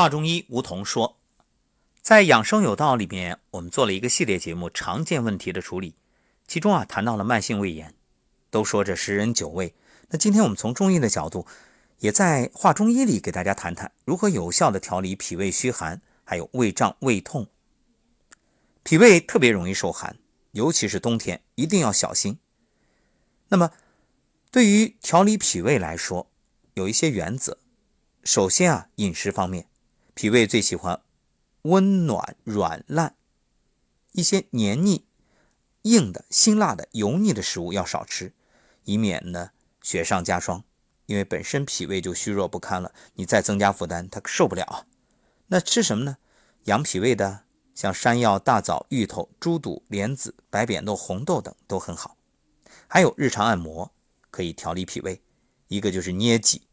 [0.00, 1.18] 华中医吴桐说，
[2.00, 5.94] 在养生有道里面，我们做了一个系列节目，常见问题的处理，
[6.46, 7.92] 其中啊谈到了慢性胃炎，
[8.48, 9.74] 都说这十人九胃。
[10.08, 11.46] 那今天我们从中医的角度，
[11.98, 17.48] 也在华中医里给大家谈谈如何有效的调理脾胃虚寒，还有胃胀、胃痛。
[18.82, 20.16] 脾胃特别容易受寒，
[20.52, 22.38] 尤其是冬天，一定要小心。
[23.48, 23.72] 那么，
[24.50, 26.30] 对于调理脾胃来说，
[26.72, 27.58] 有一些原则。
[28.24, 29.66] 首先啊，饮食方面。
[30.20, 31.00] 脾胃最喜欢
[31.62, 33.14] 温暖、软烂，
[34.12, 35.06] 一些黏腻、
[35.80, 38.34] 硬的、辛辣的、油腻的食物要少吃，
[38.84, 40.62] 以免呢雪上加霜。
[41.06, 44.84] 因为本身脾胃就虚弱不堪了，你再增加负担，它受不了啊。
[45.46, 46.18] 那吃什么呢？
[46.64, 47.44] 养脾胃的，
[47.74, 52.18] 像山药、大枣、芋头、猪肚、莲子、白扁豆、红豆等都很好。
[52.86, 53.90] 还有日常按摩
[54.30, 55.22] 可以调理脾胃，
[55.68, 56.64] 一个就是捏脊。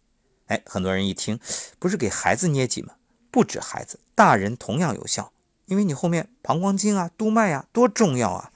[0.48, 1.40] 哎，很多人一听，
[1.80, 2.96] 不是给孩子捏脊吗？
[3.38, 5.32] 不止孩子，大人同样有效，
[5.68, 8.52] 因为你后面膀胱经啊、督脉啊多重要啊，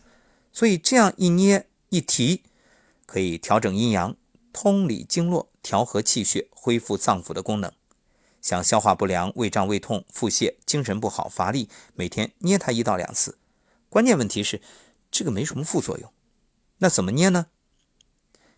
[0.52, 2.42] 所以这样一捏一提，
[3.06, 4.16] 可以调整阴阳、
[4.52, 7.72] 通理经络、调和气血、恢复脏腑的功能。
[8.42, 13.38] 像消化不良、胃胀、胃痛、腹泻、精神不好、乏力，每天捏它一到两次。
[13.88, 14.64] 关键问题是
[15.12, 16.12] 这个没什么副作用，
[16.80, 17.46] 那怎么捏呢？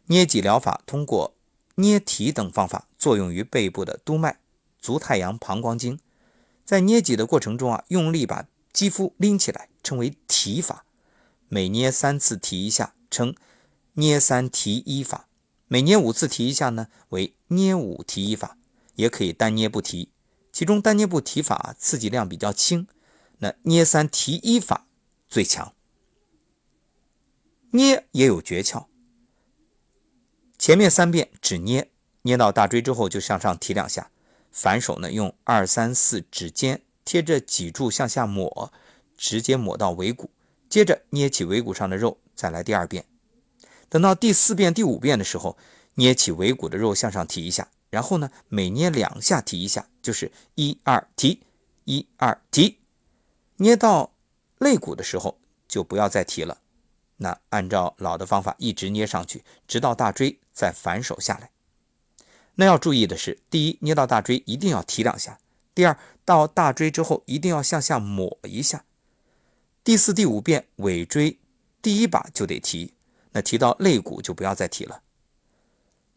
[0.05, 1.35] 捏脊疗法通过
[1.75, 4.39] 捏提等方法，作用于背部的督脉、
[4.79, 5.99] 足太阳、膀胱经。
[6.65, 10.85] 在捏脊的过程中啊，用力把肌肤拎起来，称为提法。
[11.47, 13.35] 每捏三次提一下，称
[13.93, 15.27] 捏三提一法。
[15.67, 18.57] 每捏五次提一下呢，为捏五提一法。
[18.95, 20.11] 也可以单捏不提，
[20.51, 22.87] 其中单捏不提法刺激量比较轻，
[23.39, 24.85] 那捏三提一法
[25.27, 25.73] 最强。
[27.71, 28.85] 捏也有诀窍，
[30.59, 31.89] 前面三遍只捏，
[32.21, 34.11] 捏到大椎之后就向上提两下。
[34.53, 38.71] 反手呢，用二三四指尖贴着脊柱向下抹，
[39.17, 40.29] 直接抹到尾骨，
[40.69, 43.03] 接着捏起尾骨上的肉，再来第二遍。
[43.89, 45.57] 等到第四遍、第五遍的时候，
[45.95, 51.41] 捏起尾骨的肉向上提一下，然后呢，每捏两下提一下，就是一二提，
[51.85, 52.79] 一二提。
[53.57, 54.13] 捏到
[54.59, 56.59] 肋骨的时候就不要再提了。
[57.17, 61.51] 那按照老的方法一直捏上去，直到大椎，再反手下来。
[62.55, 65.39] 那要注意的是，第一，捏到大椎一定要提两下；
[65.73, 68.85] 第二，到大椎之后一定要向下抹一下。
[69.83, 71.39] 第四、第五遍尾椎
[71.81, 72.93] 第一把就得提，
[73.31, 75.01] 那提到肋骨就不要再提了。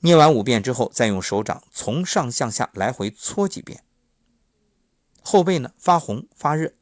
[0.01, 3.83] 捏完五遍之后，再用手掌从上向下来回搓几遍。
[5.23, 6.75] 后背呢发红发热，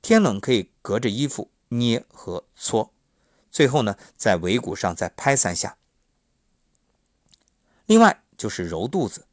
[0.00, 2.94] 天冷可以隔着衣服捏和搓。
[3.50, 5.76] 最后呢，在尾骨上再拍三下。
[7.86, 8.22] 另外。
[8.40, 9.26] 就是揉肚子，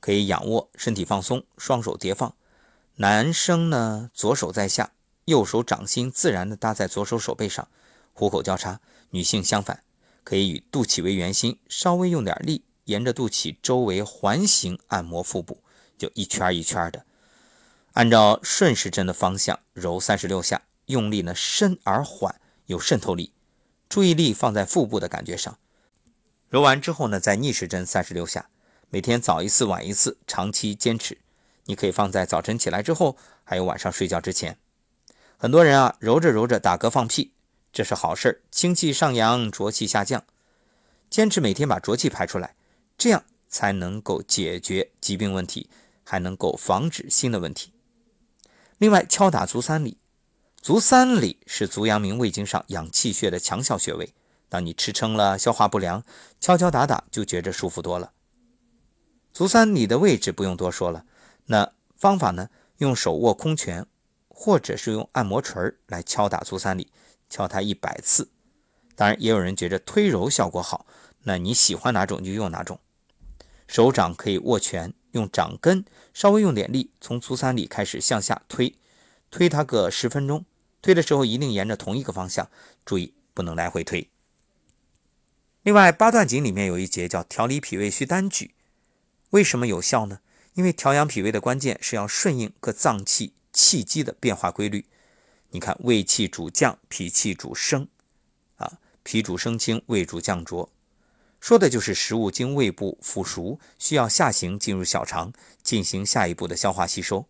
[0.00, 2.34] 可以仰卧，身体放松，双手叠放。
[2.96, 4.90] 男生呢，左手在下，
[5.26, 7.68] 右手掌心自然的搭在左手手背上，
[8.12, 8.80] 虎口交叉。
[9.10, 9.84] 女性相反，
[10.24, 15.62] 可以以肚脐为圆心，稍微用点力，沿着肚脐周围环形按摩腹部，
[15.96, 17.06] 就一圈一圈的，
[17.92, 23.32] 按照顺时针的方向揉三十六下，用力呢深而缓，有渗透力，
[23.88, 25.56] 注意力放在腹部的感觉上。
[26.52, 28.50] 揉完之后呢，再逆时针三十六下，
[28.90, 31.16] 每天早一次晚一次，长期坚持。
[31.64, 34.58] 你可以放在早晨起来之后，还有晚上睡觉之前。
[35.38, 37.32] 很多人啊，揉着揉着打嗝放屁，
[37.72, 40.22] 这是好事儿清气上扬，浊气下降。
[41.08, 42.54] 坚持每天把浊气排出来，
[42.98, 45.70] 这样才能够解决疾病问题，
[46.04, 47.72] 还能够防止新的问题。
[48.76, 49.96] 另外，敲打足三里，
[50.60, 54.12] 足三里是足阳明胃经上养气血的强效穴位。
[54.52, 56.04] 当你吃撑了、消化不良，
[56.38, 58.12] 敲敲打打就觉着舒服多了。
[59.32, 61.06] 足三里的位置不用多说了，
[61.46, 62.50] 那方法呢？
[62.76, 63.86] 用手握空拳，
[64.28, 66.92] 或者是用按摩锤来敲打足三里，
[67.30, 68.30] 敲它一百次。
[68.94, 70.84] 当然，也有人觉着推揉效果好，
[71.22, 72.78] 那你喜欢哪种就用哪种。
[73.66, 78.76] 手掌可以握拳，用掌根稍微用点力，从足三里开始向下推，
[79.30, 80.44] 推它个十分钟。
[80.82, 82.50] 推的时候一定沿着同一个方向，
[82.84, 84.10] 注意不能来回推。
[85.62, 88.52] 另外，八段锦里面有一节叫调理脾胃需单举，
[89.30, 90.18] 为什么有效呢？
[90.54, 94.86] 因为调养脾胃的关键是要顺应各脏器气机的变化规律。
[95.50, 97.86] 你看，胃气主降，脾气主升，
[98.56, 100.68] 啊，脾主升清，胃主降浊，
[101.38, 105.32] 说的就是食物经胃部腐熟，需要下行进入小肠，
[105.62, 107.26] 进行下一步的消化吸收。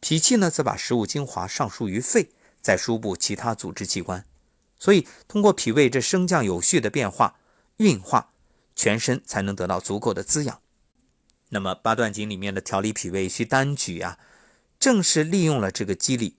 [0.00, 2.30] 脾气呢，则把食物精华上输于肺，
[2.62, 4.24] 再输布其他组织器官。
[4.78, 7.36] 所以，通过脾胃这升降有序的变化。
[7.78, 8.32] 运化
[8.76, 10.60] 全身才能得到足够的滋养。
[11.50, 14.18] 那么八段锦里面的调理脾胃需单举啊，
[14.78, 16.36] 正是利用了这个机理，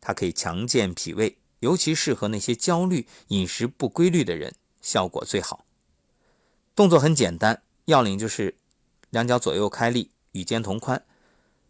[0.00, 5.64] 它可以强健脾胃，尤其适合那些焦虑、饮食不规律的人，效果最好。
[6.74, 8.56] 动作很简单，要领就是
[9.10, 11.04] 两脚左右开立，与肩同宽，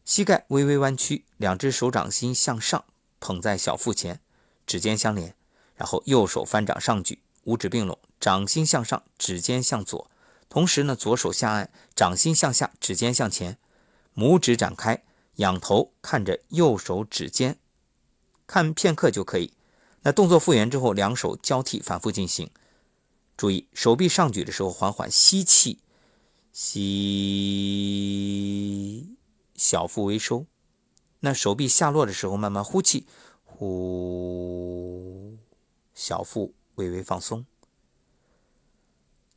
[0.04, 2.84] 膝盖微微弯曲，两只手掌心向上
[3.20, 4.20] 捧在小腹前，
[4.66, 5.34] 指尖相连，
[5.76, 10.10] 然后右手翻掌上举，五指并拢，掌心向上，指尖向左，
[10.50, 13.58] 同时呢，左手下按，掌心向下，指尖向前，
[14.14, 15.02] 拇指展开。
[15.36, 17.58] 仰头看着右手指尖，
[18.46, 19.54] 看片刻就可以。
[20.02, 22.50] 那动作复原之后，两手交替反复进行。
[23.38, 25.78] 注意手臂上举的时候，缓缓吸气，
[26.52, 26.76] 吸，
[29.54, 30.44] 小腹微收。
[31.20, 33.06] 那手臂下落的时候，慢慢呼气，
[33.44, 35.38] 呼，
[35.94, 37.46] 小腹微微放松。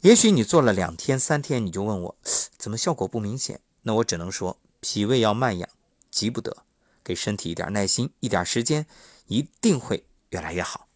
[0.04, 2.18] 也许你做了两天、三天，你就问我
[2.58, 3.62] 怎么效果不明显？
[3.84, 5.70] 那我只能说，脾胃要慢养。
[6.12, 6.66] 急不得，
[7.02, 8.86] 给身体一点耐心，一点时间，
[9.28, 10.90] 一定会越来越好。